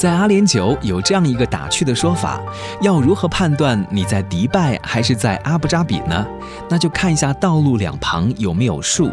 [0.00, 2.40] 在阿联酋有这样一个打趣的说法：
[2.80, 6.26] 要如何判断你在迪拜还是在阿布扎比呢？
[6.70, 9.10] 那就看一下道路两旁有没有树，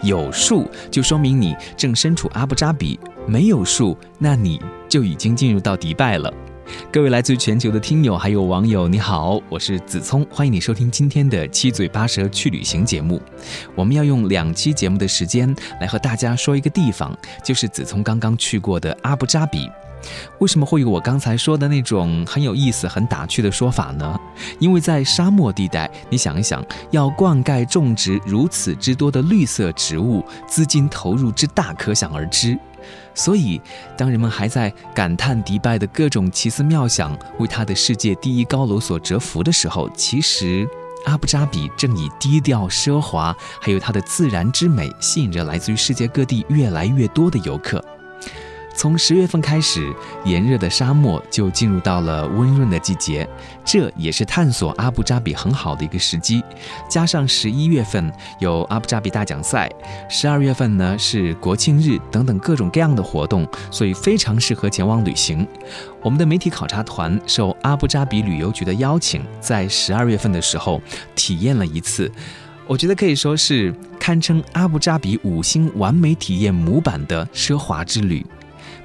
[0.00, 2.96] 有树就说明你正身处阿布扎比；
[3.26, 6.32] 没有树，那你就已经进入到迪拜了。
[6.90, 13.20] 各位来自全球的听友还有网友，你好，我是子聪，欢迎你收听今天的七嘴八舌去旅行节目。
[13.74, 19.68] 我们要用两期节目的时间来和大家说一个地方，就是子聪刚刚去过的阿布扎比。
[20.38, 24.18] 为什么会有我刚才说的那种很有意思、很打趣的说法呢？
[24.60, 32.56] 因为在沙漠地带，你想一想，要灌溉种植如此之多的绿色植物，资金投入之大，可想而知。
[33.18, 33.60] 所以，
[33.96, 40.64] 当人们还在感叹迪拜的各种奇思妙想，为它的世界第一高楼所折服的时候，其实
[41.04, 47.84] 阿布扎比正以低调奢华，还有它的自然之美，吸引着来自于世界各地越来越多的游客。
[48.78, 49.92] 从十月份开始，
[50.24, 53.28] 炎热的沙漠就进入到了温润的季节，
[53.64, 56.40] 这也是探索阿布扎比很好的一个时机。
[56.88, 59.68] 加上十一月份有阿布扎比大奖赛，
[60.08, 65.44] 十二月份呢是国庆日等等各种各样的活动，所以非常适合前往旅行。
[66.00, 70.80] 我们的媒体考察团受阿布扎比旅游局的邀请，在十二月份的时候
[71.16, 72.08] 体验了一次，
[72.64, 78.24] 我觉得可以说是堪称阿布扎比五星完美体验模板的奢华之旅。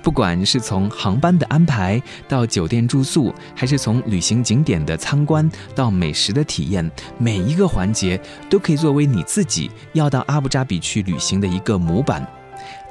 [0.03, 12.27] 不管是从航班的安排到酒店住宿，还是从旅行景点的参观到美食的体验，每一个环节都可以作为你自己要到阿布扎比去旅行的一个模板。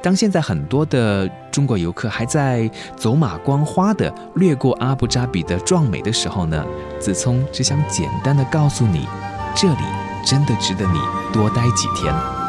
[0.03, 6.65] 当现在很多的中国游客还在走马观花的掠过阿布扎比的壮美的时候呢，
[6.98, 9.07] 子聪只想简单的告诉你，
[9.55, 9.85] 这里
[10.25, 10.98] 真的值得你
[11.33, 12.42] 多待几天。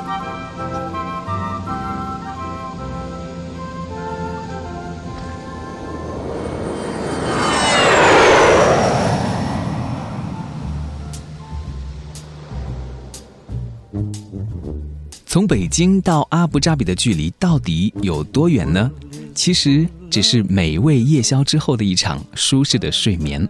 [15.54, 18.90] 北京到阿布扎比的距离到底有多远呢？
[19.36, 23.48] 其实只是美味夜宵之后的一场舒适的睡眠。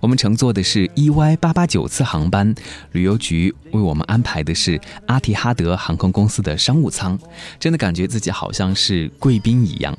[0.00, 2.54] 我们乘坐的是 EY 八八九次航班，
[2.92, 7.18] 旅游局为我们安排的是阿提哈德航空公司的商务舱，
[7.58, 9.98] 真的感觉自己好像是贵宾一样。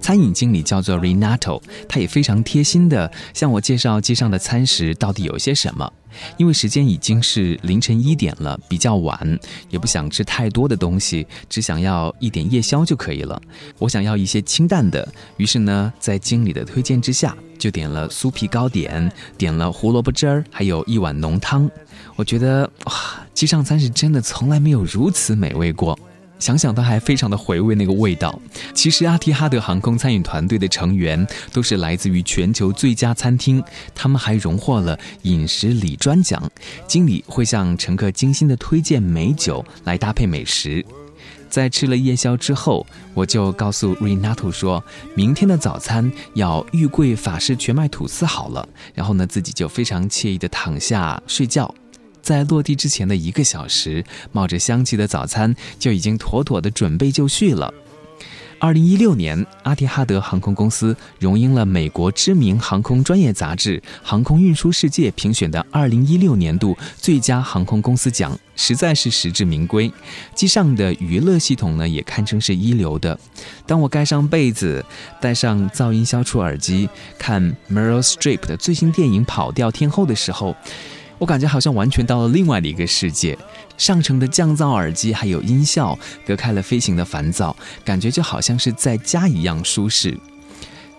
[0.00, 5.92] 餐饮经理叫做 Renato，他也非常贴心的向我介绍机上的餐食到底有些什么。
[6.36, 13.40] 因为时间已经是凌晨一点了，比较晚，也不想吃太多的东西，只想要一点夜宵就可以了。
[13.78, 15.06] 我想要一些清淡的，
[15.36, 21.70] 于是呢，在经理的推荐之下，就点了酥皮糕点，点了胡萝卜汁儿，还有一碗浓汤。
[22.16, 22.92] 我觉得哇，
[23.32, 25.96] 机上餐是真的从来没有如此美味过。
[26.40, 28.36] 想想都还非常的回味那个味道。
[28.74, 33.62] 其实阿提哈德航空餐饮团队的成员都是来自于全球最佳餐厅，
[33.94, 36.42] 他们还荣获了饮食礼专奖。
[36.88, 40.84] 经理会向乘客精心的推荐美酒来搭配美食。
[41.48, 44.82] 在吃了夜宵之后，我就告诉 Renato 说，
[45.16, 48.68] 明天的早餐要玉桂法式全麦吐司好了。
[48.94, 51.74] 然后呢，自己就非常惬意的躺下睡觉。
[52.22, 57.72] 在落地之前的一个小时，冒着香气的早餐就已经妥妥的准备就绪了。
[58.62, 69.90] 二零一六年，阿提哈德航空公司荣膺了美国知名航空专业杂志《航空运输世界》评选的二零一六年度最佳航空公司奖，实在是实至名归。
[70.34, 73.18] 机上的娱乐系统呢，也堪称是一流的。
[73.66, 74.84] 当我盖上被子，
[75.22, 76.86] 戴上噪音消除耳机，
[77.18, 80.54] 看 Meryl Streep 的最新电影《跑调天后》的时候。
[81.20, 83.38] 我感觉好像完全到了另外的一个世界，
[83.76, 85.96] 上乘的降噪耳机还有音效
[86.26, 87.54] 隔开了飞行的烦躁，
[87.84, 90.18] 感觉就好像是在家一样舒适。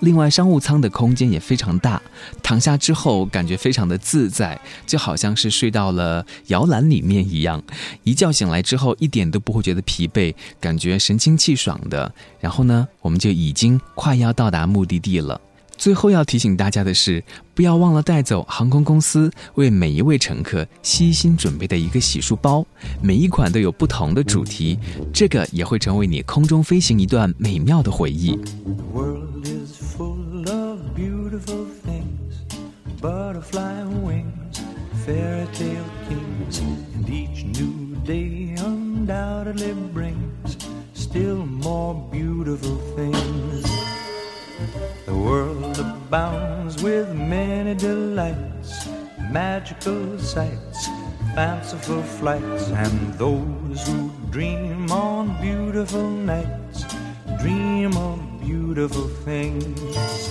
[0.02, 2.00] 另外，商务舱的空间也非常大，
[2.44, 7.62] 躺下之后感觉非常的自在，就好像是睡到了摇篮里面一样。
[8.04, 12.14] 一觉醒来之后，一点都不会觉得疲惫，感觉神清气爽的。
[12.40, 15.42] 然后呢，我们就已经快要到达目的地了。
[15.82, 17.24] 最后要提醒大家的是，
[17.56, 22.64] 不要忘了带走航空公司为每一位乘客悉心准备的一个洗漱包，
[23.02, 24.78] 每一款都有不同的主题，
[25.12, 28.38] 这个也会成为你空中飞行一段美妙的回忆。
[40.94, 43.71] Still more beautiful things.
[45.06, 48.88] The world abounds with many delights,
[49.30, 50.88] magical sights,
[51.36, 56.86] fanciful flights, and those who dream on beautiful nights
[57.42, 60.30] dream of beautiful things.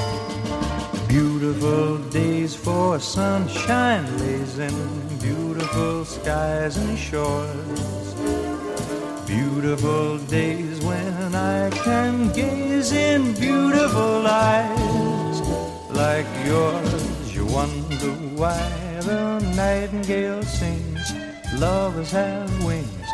[1.09, 8.50] Beautiful days for sunshine blazing, beautiful skies and shores
[9.31, 15.41] Beautiful days when I can gaze in beautiful eyes
[15.91, 17.33] like yours.
[17.33, 18.11] You wonder
[18.41, 18.61] why
[19.03, 21.13] the nightingale sings.
[21.59, 23.11] Lovers have wings,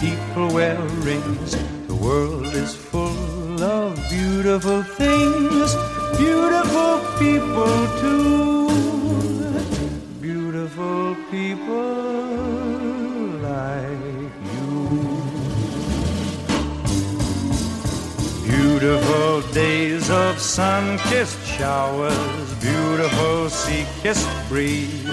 [0.00, 1.52] people wear rings.
[1.86, 5.76] The world is full of beautiful things
[6.18, 8.68] beautiful people too.
[10.20, 12.81] Beautiful people
[18.82, 25.06] Beautiful days of sun kissed showers, beautiful sea kissed breeze.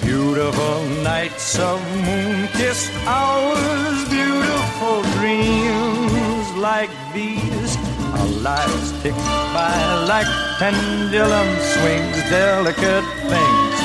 [0.00, 7.76] Beautiful nights of moon kissed hours, beautiful dreams like these
[8.14, 9.16] our lives tick
[9.50, 9.74] by
[10.06, 13.76] like pendulum swings, delicate things,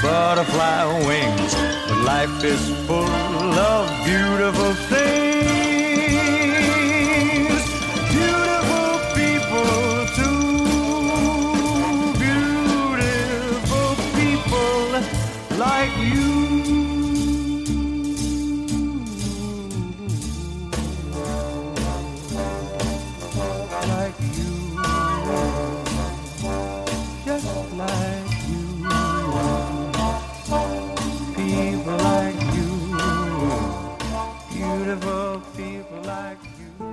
[0.00, 1.52] butterfly wings.
[1.88, 5.21] But life is full of beautiful things,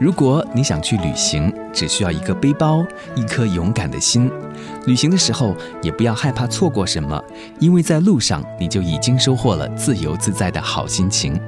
[0.10, 2.84] 如果你想去旅行，只需要一个背包，
[3.16, 4.28] 一颗勇敢的心。
[4.88, 7.24] 旅行的时候也不要害怕错过什么，
[7.60, 11.40] 因为在路上你就已经收获了自由自在的好心情。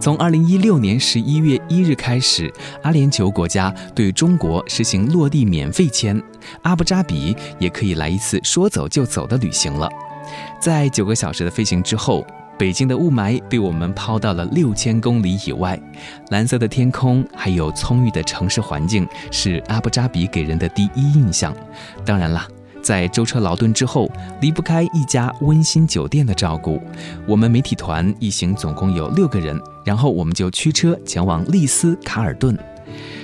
[0.00, 2.52] 从二零一六年十一月一日开始，
[2.82, 6.20] 阿联酋国家对中国实行落地免费签，
[6.62, 9.88] 阿布扎比也可以来一次说走就走的旅行了。
[10.60, 12.26] 在九个小时的飞行之后，
[12.62, 15.76] 北京的雾霾被我们抛到了六千公里以外，
[16.28, 21.52] 蓝色的天空还有葱郁的城市环境是阿布扎比给人的第一印象。
[22.06, 22.46] 当然啦。
[22.80, 24.10] 在舟车劳顿之后，
[24.40, 26.80] 离不开一家温馨酒店的照顾。
[27.28, 32.58] 我们媒体团一行总共有六个人，然后我们就驱车前往丽思卡尔顿。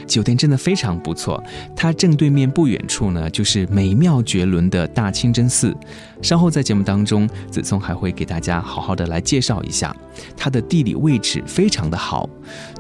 [0.07, 1.43] 酒店真的非常不错，
[1.77, 5.75] 它正对面不远处呢，就是美妙绝伦的大清真寺。
[6.21, 9.95] 稍后在节目当中，子聪还会给大家好好的来介绍一下
[10.37, 12.29] 它的地理位置非常的好。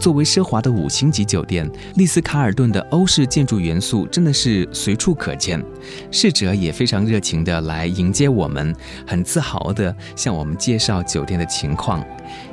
[0.01, 5.63] 作为奢华的五星级酒店，丽思卡尔顿的欧式建筑元素真的是随处可见。
[6.11, 8.75] 侍者也非常热情的来迎接我们，
[9.07, 12.05] 很自豪的向我们介绍酒店的情况。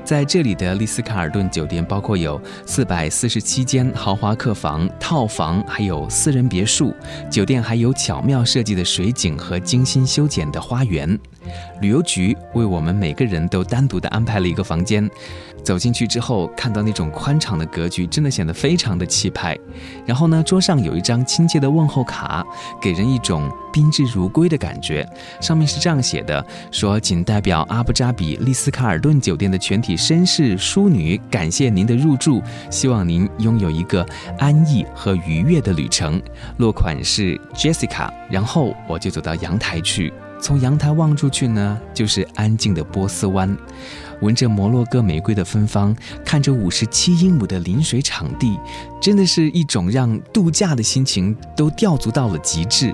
[0.06, 6.94] 在这里的丽思卡尔顿酒店包括有四百四十七间豪华客房、套房，还有私人别墅。
[7.28, 11.19] 酒店还有巧妙设计的水景和精心修剪的花园。
[11.81, 15.09] 旅游局为我们每个人都单独的安排了一个房间。
[15.63, 19.57] 走进去之后，看到那种宽敞的格局，真的显得非常的气派。
[20.06, 22.45] 然后呢，桌上有一张亲切的问候卡，
[22.80, 25.07] 给人一种宾至如归的感觉。
[25.42, 34.06] 上面是这样写的：说仅代表阿布扎比丽思卡尔顿酒店的全体绅士淑女，感谢您的入住，希望您拥有一个
[34.37, 36.21] 安逸和愉悦的旅程。
[36.57, 38.07] 落款是 Jessica。
[38.30, 40.11] 然后我就走到阳台去，
[40.45, 43.57] 从阳台望出去呢，就是安静的波斯湾。
[44.21, 48.56] 闻着摩洛哥玫瑰的芬芳，看着五十七英亩的临水场地，
[49.02, 52.94] 真的是一种让度假的心情都吊足到了极致。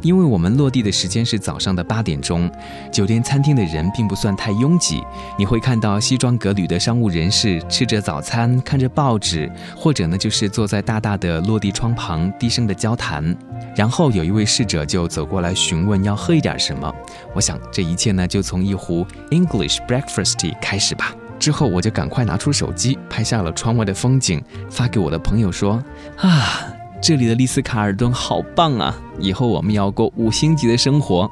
[0.00, 2.50] 因为我们落地的时间是早上的八点钟，
[2.90, 5.02] 酒店餐厅的人并不算太拥挤。
[5.38, 13.36] 你会看到西装革履的商务人士吃着早餐，看着报纸，或者呢就是坐在大大的落地窗旁低声的交谈。
[13.76, 16.92] 然后有一位侍者就走过来询问要喝一点什么。
[17.34, 21.14] 我想这一切呢就从一壶 English Breakfast Tea 开始吧。
[21.38, 25.82] 之后我就赶快拿出手机拍下了窗外的风景，发给我的朋友说
[26.16, 26.81] 啊。
[27.02, 28.96] 这里的丽思卡尔顿好棒啊！
[29.18, 31.28] 以后我们要过五星级的生活。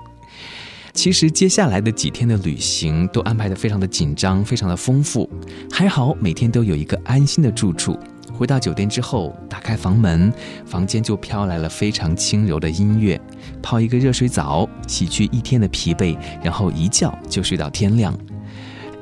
[0.93, 5.31] 其实接下来的几天的旅行都安排的非常的紧张，非常的丰富。
[5.71, 7.97] 还好每天都有一个安心的住处。
[8.33, 10.33] 回到酒店之后，打开房门，
[10.67, 13.21] 房间就飘来了非常轻柔的音乐。
[13.63, 18.13] 泡一个热水澡，洗去一天的疲惫，然后一觉就睡到天亮。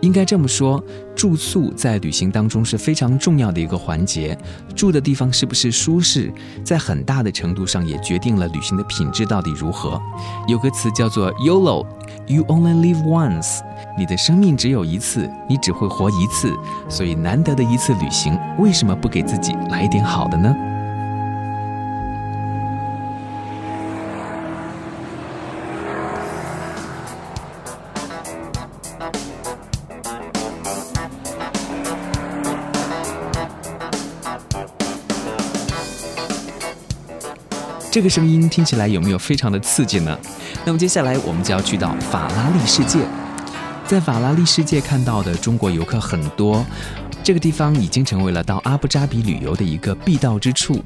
[0.01, 0.83] 应该这么说，
[1.15, 4.37] 住宿在旅行当中是非常重要的一个环节，
[4.77, 6.33] 住的地方是不是舒适，
[6.65, 10.01] 在很大的程度上也决定了旅行的品质到底如何。
[10.47, 13.59] 有个词叫做 YOLO，You only live once，
[13.99, 16.53] 你的生命只有一次，你只会活一次，
[16.89, 20.55] 所以难得的一次旅行，为什么不给自己来一点好的呢？
[37.99, 40.17] 这个声音听起来有没有非常的刺激呢？
[40.65, 43.01] 那么接下来我们就要去到法拉利世界，
[43.85, 46.65] 在法拉利世界看到的中国游客很多，
[47.25, 50.81] 这个地方已经成为了到阿布扎比旅游的一个必到之处。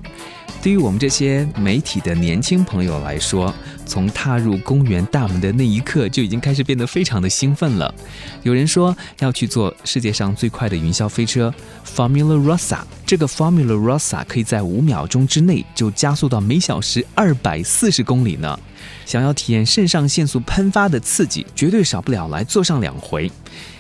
[0.63, 3.53] 对于我们这些媒体的年轻朋友来说，
[3.85, 7.93] 从踏入公园大门的那一刻就已经开始变得非常的兴奋了。
[8.45, 11.53] 有人说要去坐世界上最快的云霄飞车
[11.85, 18.57] Formula Rossa，这个 Formula Rossa 可以在五秒钟之内就加速到每小时二百四十公里呢。
[19.05, 23.29] 想要体验肾上腺素喷发的刺激，绝对少不了来坐上两回。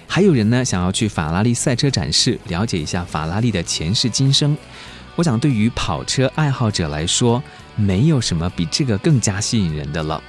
[0.09, 4.57] 还有人呢，想要去法拉利赛车展示，了解一下法拉利的前世今生。
[5.15, 7.43] 我想，对于跑车爱好者来说，
[7.77, 10.23] 没有什么比这个更加吸引人的了。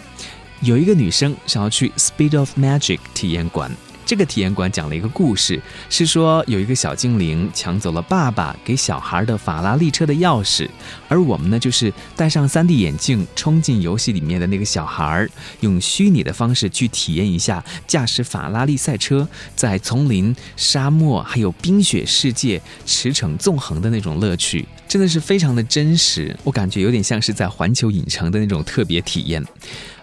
[0.62, 3.72] 有一个女生想要去 Speed of Magic 体验馆。
[4.06, 10.70] 这个体验馆讲了一个故事，是说有一个小精灵抢走了爸爸给小孩的法拉利车的钥匙，
[11.08, 15.28] 而我们呢，就是戴上 3D 眼镜，冲进游戏里面的那个小孩，
[15.62, 29.44] 用虚拟的方式去体验一下驾驶法拉利赛车在丛林、沙漠还有冰雪世界驰骋纵横的那种乐趣，真的是非常的真实，我感觉有点像是在环球影城的那种特别体验。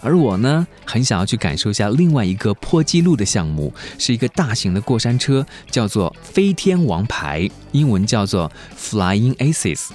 [0.00, 9.90] 而我呢，很想要去感受一下另外一个破纪录的项目，是一个大型的过山车，叫做飞天王牌，英文叫做 Flying Aces。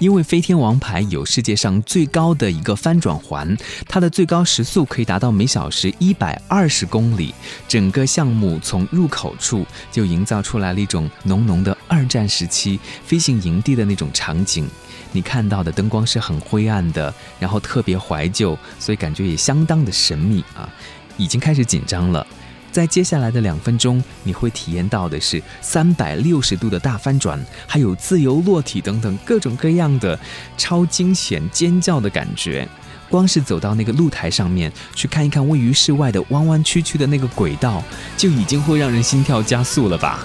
[0.00, 7.32] 因为飞天王牌有世界上最高的一个翻转环，它的最高时速可以达到每小时一百二十公里。
[7.68, 14.66] 整个项目从入口处就营造出来了一种浓浓的二战时期飞行营地的那种场景。
[15.10, 20.72] 你看到的灯光是很灰暗的，然后特别怀旧，所以感觉也相当的神秘啊！
[21.16, 22.24] 已经开始紧张了。
[22.70, 30.16] 在接下来的两分钟，你会体验到的是三百六十度的大翻转，还有自由落体等等各种各样的
[30.56, 32.68] 超惊险尖叫的感觉。
[33.08, 37.82] 光是走到那个露台上面去看一看位于室外的弯弯曲曲的那个轨道，
[38.16, 40.24] 就已经会让人心跳加速了吧？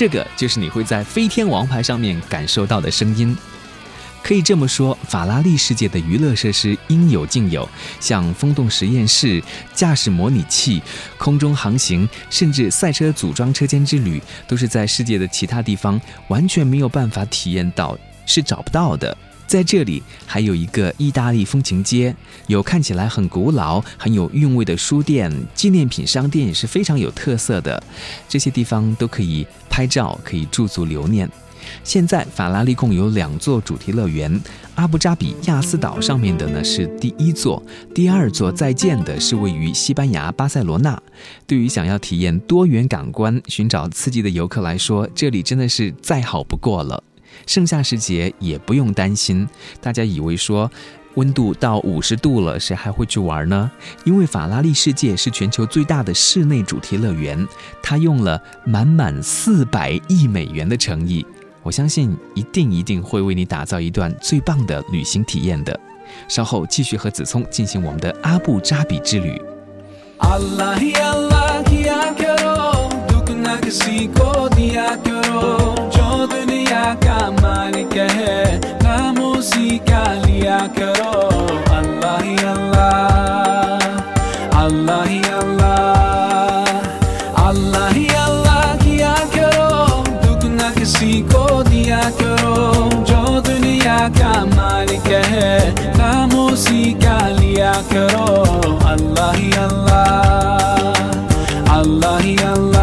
[0.00, 3.36] 这个就是你会在飞天王牌上面感受到的声音。
[4.22, 7.68] 可以这么说，法拉利世界的娱乐设施应有尽有，
[8.00, 9.42] 像风洞实验室、
[9.74, 10.82] 驾驶模拟器、
[11.18, 19.14] 空中航行，甚至赛车组装车间之旅，都是在世界的其他地方完全没有办法体验到，是找不到的。
[19.50, 22.14] 在这里还有一个意大利风情街，
[22.46, 27.82] 有看起来很古老、很有韵味的书店、纪念品商店，也是非常有特色的。
[28.28, 31.28] 这些地方都可以拍照，可以驻足留念。
[31.82, 34.40] 现在法拉利共有两座主题乐园，
[34.76, 37.60] 阿布扎比亚斯岛上面的呢是第一座，
[37.92, 40.96] 第二座在建的是位于西班牙巴塞罗那。
[41.48, 47.02] 对于想要体验多元感官、寻找刺激的游客来说，这里真的是再好不过了。
[47.50, 49.48] 盛夏时节也不用担心，
[49.80, 50.70] 大家以为说
[51.14, 53.68] 温度到五十度了，谁还会去玩呢？
[54.04, 57.44] 因为法拉利世界是全球最大的室内主题乐园，
[57.82, 61.26] 它用了满满四百亿美元的诚意，
[61.64, 65.76] 我相信一定一定会为你打造一段最棒的旅行体验的。
[66.28, 69.42] 稍后继续和子聪进行我们的阿布扎比之旅。
[76.94, 78.60] का मालिक है
[79.90, 81.12] का लिया करो।
[81.76, 83.80] अल्लाह ही अल्लाह
[84.62, 86.68] अल्लाह ही अल्लाह
[87.42, 89.70] अल्लाह ही अल्लाह किया करो।
[90.24, 92.56] दुगना किसी को दिया करो।
[93.10, 95.52] जो दुनिया का मालिक है,
[95.94, 98.28] खामोशी का लिया करो।
[98.88, 100.10] अल्लाह ही अल्लाह
[101.78, 102.79] अल्लाह ही अल्लाह।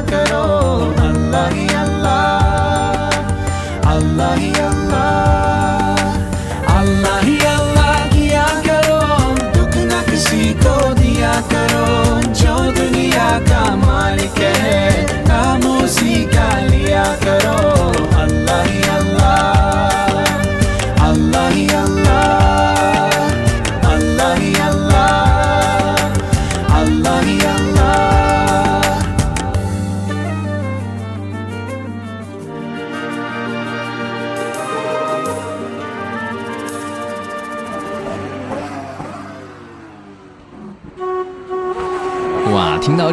[0.00, 0.44] करो
[1.06, 1.99] अल्लाह ही अल्लाह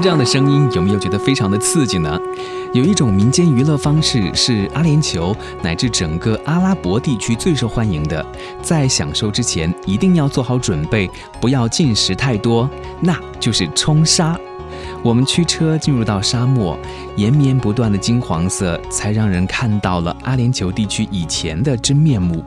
[0.08, 2.18] 这样的声音，有没有觉得非常的刺激呢？
[2.72, 8.24] 有一种民间娱乐方式是阿联酋乃至整个阿拉伯地区最受欢迎的，
[8.62, 11.10] 在享受之前一定要做好准备，
[11.42, 12.66] 不要进食太多，
[13.02, 14.34] 那就是冲沙。
[15.02, 16.78] 我们驱车进入到沙漠，
[17.14, 22.42] 延绵不断的金黄色，才让人看到了阿联酋地区以前的真面目。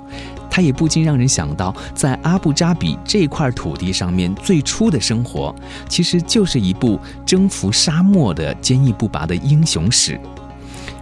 [0.52, 5.56] 它也不禁让人想到，在阿布扎比这块土地上面最初的生活，
[5.88, 10.20] 其实就是一部征服沙漠的坚毅不拔的英雄史。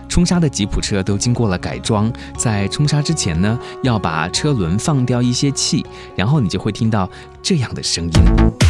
[0.08, 5.86] 冲沙的吉普车都经过了改装，在冲沙之前呢，要把车轮放掉一些气，
[6.16, 7.10] 然后你就会听到
[7.42, 8.69] 这样的声音。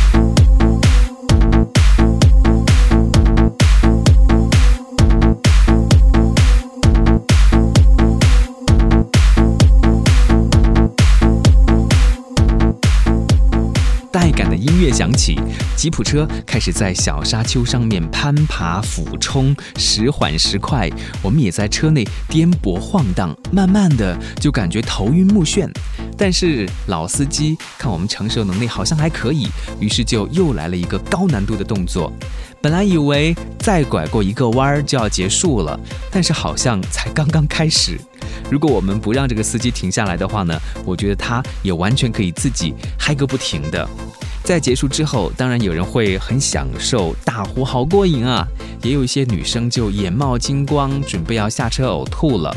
[14.79, 15.37] 音乐响起，
[15.75, 20.89] 吉普车开始在小沙丘上面攀爬、俯冲，时缓时快。
[21.21, 25.69] 我们也在车内颠簸晃荡，慢慢的就感觉头晕目眩。
[26.17, 29.49] 但是老司机看我们承受能力好像还可以，
[29.81, 32.09] 于是就又来了一个高难度的动作。
[32.61, 35.77] 本来以为再拐过一个弯儿就要结束了，
[36.09, 37.99] 但是好像才刚刚开始。
[38.49, 43.85] 如果我们不让这个司机停下来的话呢，我觉得他也完全可以自己嗨个不停的。
[44.49, 48.47] 在结束之后，当然有人会很享受，大呼好过瘾啊！
[48.81, 52.51] 也有一些女生就眼冒金光，准备要下车呕吐了。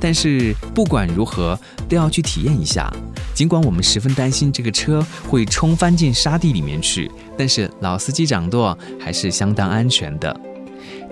[0.00, 2.90] 但是不管如何，都要去体验一下。
[3.34, 10.34] 尽管我们十分担心这个车会冲翻进沙地里面去，但是老司机掌舵还是相当安全的。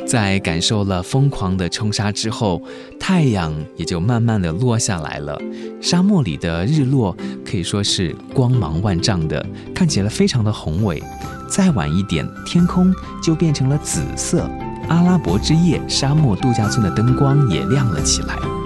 [0.07, 2.62] 在感受了疯狂的冲沙之后，
[2.99, 5.38] 太阳也就慢慢的落下来了。
[5.81, 11.03] 沙漠里的日落可以说是光芒万丈的，看起来非常的宏伟。
[11.49, 14.49] 再晚一点，天空就变成了紫色。
[14.88, 18.62] 阿拉伯之夜沙漠度假村的灯光也亮了起来。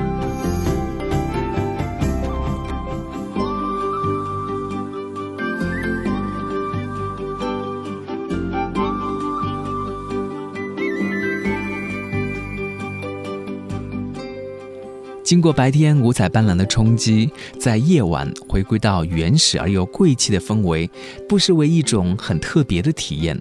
[15.27, 20.89] 经过白天五彩斑斓的冲击，在夜晚回归到原始而又贵气的氛围，
[21.29, 23.37] 不失为一种很特别的体验。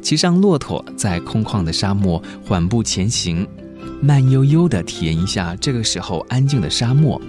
[0.00, 3.46] 骑上骆驼，在空旷的沙漠缓步前行，
[4.00, 7.20] 慢悠悠地体验一下这个时候安静的沙漠。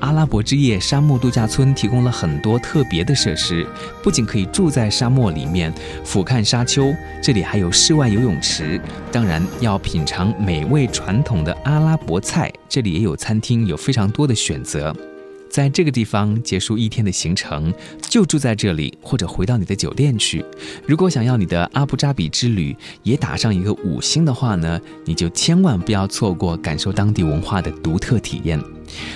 [0.00, 3.66] 阿拉伯之夜沙漠度假村提供了很多特别的设施，
[4.02, 5.72] 不仅可以住在沙漠里面
[6.04, 8.80] 俯瞰沙丘，这里还有室外游泳池。
[9.10, 14.94] 当然，要品尝美味传统的阿拉伯菜，这里也有餐厅，有非常多的选择。
[15.50, 20.44] 在这个地方结束一天的行程，就住在这里，或者回到你的酒店去。
[20.86, 28.62] 如果想要你的阿布扎比之旅也打上一个五星的话呢，你就千万不要错过感受当地文化的独特体验。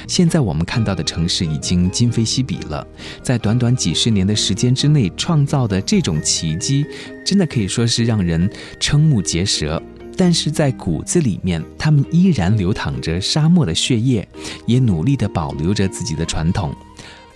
[0.06, 2.86] 现在我们看到的城市已经今非昔比了，
[3.22, 6.84] 在短短几十年的时间之内创造的这种奇迹，
[7.24, 9.82] 真的可以说是让人瞠目结舌。
[10.24, 14.26] 但是在骨子里面，他们依然流淌着沙漠的血液，
[14.66, 16.72] 也努力地保留着自己的传统。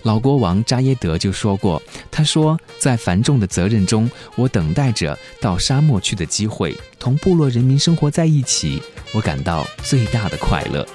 [0.03, 8.81] 老国王扎耶德就说过：“他说，在繁重的责任中，我等待着到沙漠去的机会，同部落人民生活在一起，
[9.13, 10.87] 我感到最大的快乐。”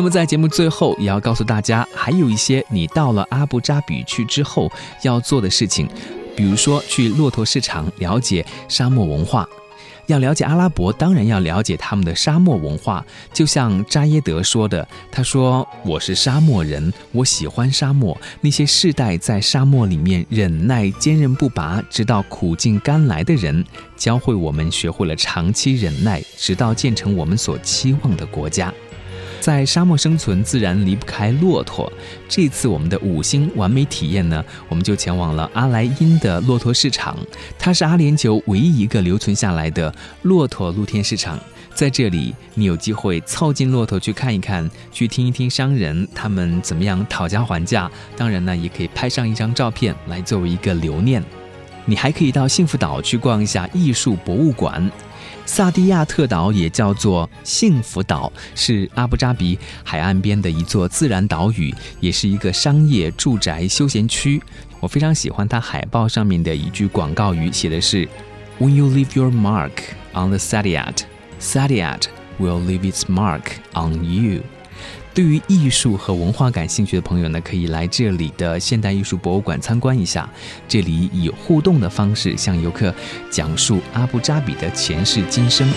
[0.00, 5.86] 那么在节目最后，也要告诉大家，还有一些你到了阿布扎比去之后要做的事情，
[6.34, 9.46] 比如说去骆驼市场了解沙漠文化。
[10.06, 13.04] 要了解阿拉伯，当然要了解他们的沙漠文化。
[13.34, 18.18] 就像扎耶德说的，他说：“我是沙漠人，我喜欢沙漠。
[18.40, 23.62] 那些世代在沙漠里面忍耐、坚韧不拔，直到苦尽甘来的人，
[23.98, 28.72] 教会我们学会了长期忍耐，直到建成我们所期望的国家。”
[29.40, 31.90] 在沙漠生存，自然离不开骆驼。
[32.28, 37.16] 这次我们的五星完美体验呢，我们就前往了阿莱因的骆驼市场，
[37.58, 41.38] 它是阿联酋唯一一个留存下来的骆驼露天市场。
[41.72, 47.90] 在这里，你有机会凑近骆驼去看一看，去听一听商人他们怎么样讨价还价。
[48.16, 51.24] 当然呢，也可以拍上一张照片来作为一个留念。
[51.86, 54.90] 你还可以到幸福岛去逛一下艺术博物馆。
[55.52, 64.40] 萨迪亚特岛也叫做幸福岛，是阿布扎比海岸边的一座自然岛屿，也是一个商业、住宅、休闲区。
[64.78, 68.08] 我非常喜欢它海报上面的一句广告语，写的是
[68.60, 69.72] “When you leave your mark
[70.14, 70.98] on the Sadyat,
[71.40, 72.02] Sadyat
[72.38, 73.42] will leave its mark
[73.74, 74.42] on you。”
[75.12, 80.28] 对于艺术和文化感兴趣的朋友呢，可以来这里的现代艺术博物馆参观一下。
[80.68, 82.94] 这里以互动的方式向游客
[83.30, 85.68] 讲述阿布扎比的前世今生。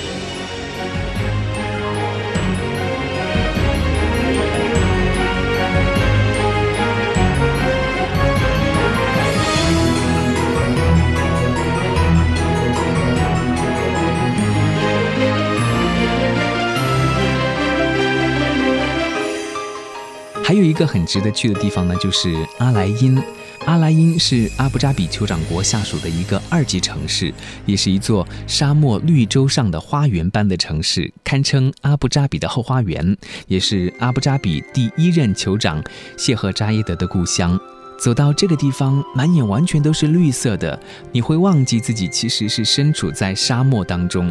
[20.64, 23.22] 一个很值得去的地方呢，就是阿莱因。
[23.66, 27.34] 阿莱因是阿布扎比酋长国下属的一个二级城市，
[27.66, 33.16] 也是一座沙漠绿洲上的花园般的城市，堪称阿布扎比的后花园，
[33.48, 35.82] 也是阿布扎比第一任酋长
[36.18, 37.58] 谢赫扎耶德的故乡。
[38.04, 40.78] 走到这个地方，满眼完全都是绿色的，
[41.14, 44.30] 你会忘记自己其实是身处在沙漠当中。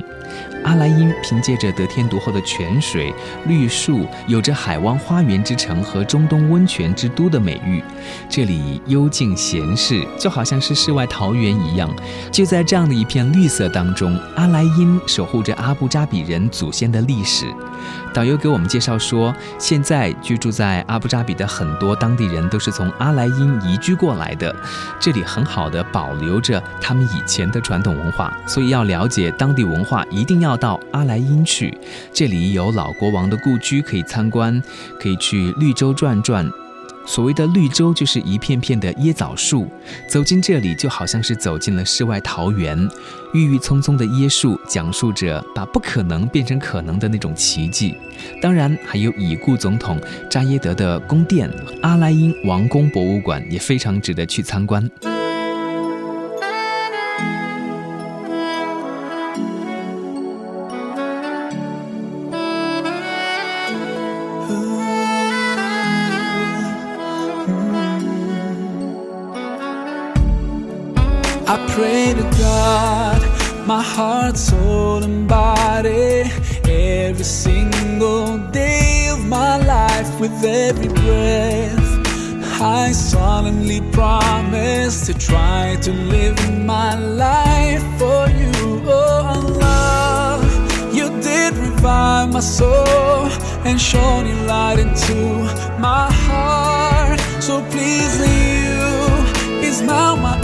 [0.63, 3.11] 阿莱因凭借着得天独厚的泉水、
[3.47, 7.83] 绿树，有着“海湾花园之城”和“中东温泉之都”的美誉。
[8.29, 11.91] 这里幽静闲适，就好像是世外桃源一样。
[12.31, 17.47] 就在这样的一片绿色当中，阿莱因守护着阿布扎比人祖先的历史。
[18.15, 24.55] 导游给我们介绍说，现在居住在阿布扎比的很多当地人都是从阿莱因移居过来的，
[25.01, 31.77] 这里很好的保留着他们以前的传统文化，所以要了解当地文化，一定要到阿莱因去。
[32.13, 34.63] 这里有老国王的故居可以参观，
[35.01, 36.62] 可以去绿洲转转。
[37.07, 39.69] 所谓的绿洲，就是一片片的椰枣树。
[40.09, 42.89] 走进这里，就好像是走进了世外桃源。
[43.35, 47.97] 郁郁葱葱的椰树，讲述着把不可能变成可能的那种奇迹。
[48.41, 51.51] 当然，还有已故总统扎耶德的宫殿——
[51.83, 54.89] 阿莱因王宫博物馆，也非常值得去参观。
[72.73, 73.21] God,
[73.67, 76.23] my heart, soul, and body,
[76.65, 81.91] every single day of my life, with every breath.
[82.79, 86.39] I solemnly promise to try to live
[86.75, 86.91] my
[87.27, 88.55] life for you,
[88.87, 90.41] oh Allah.
[90.99, 93.27] You did revive my soul
[93.69, 95.19] and shone light into
[95.89, 97.21] my heart.
[97.47, 98.83] So pleasing you
[99.69, 100.37] is now my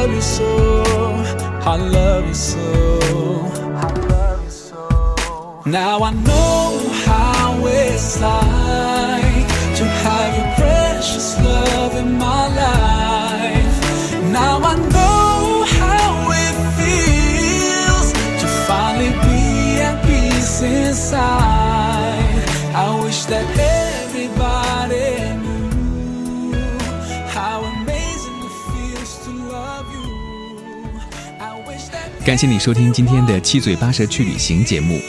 [0.00, 0.72] love you so.
[1.72, 2.62] I love you so.
[3.84, 5.62] I love you so.
[5.66, 9.46] Now I know how it's like
[9.78, 13.76] to have your precious love in my life.
[14.38, 16.10] Now I know how
[16.44, 18.08] it feels
[18.40, 22.44] to finally be at peace inside.
[22.74, 23.46] I wish that
[32.22, 35.00] 感谢你收听今天的七嘴八舌去旅行节目。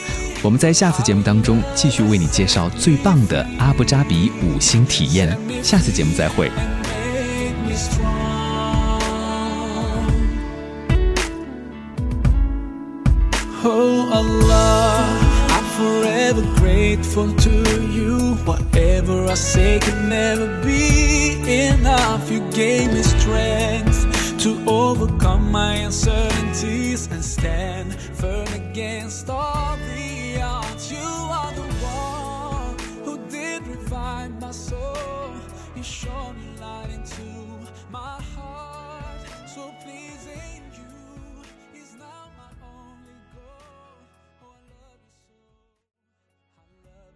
[0.42, 5.38] 我们在下次节目当中继续为你介绍最棒的阿布扎比五星体验。
[5.62, 6.50] 下次节目再会。
[6.50, 8.22] make me strong.
[13.64, 15.20] Oh Allah,
[15.50, 18.36] I'm forever grateful to you.
[18.46, 22.32] Whatever I say can never be enough.
[22.32, 23.91] You gave me strength
[24.42, 29.51] to overcome my uncertainties and stand firm against all.